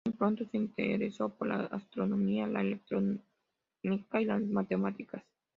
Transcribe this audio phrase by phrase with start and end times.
[0.03, 3.21] Muy pronto se interesó por la astronomía, la electrónica
[4.19, 5.21] y las matemáticas.